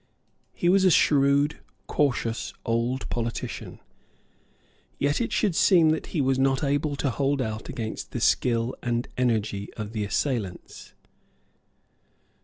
[0.55, 3.79] He was a shrewd, cautious, old politician.
[4.97, 8.73] Yet it should seem that he was not able to hold out against the skill
[8.81, 10.93] and energy of the assailants.